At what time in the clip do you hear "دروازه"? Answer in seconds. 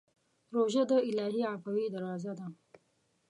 1.93-2.31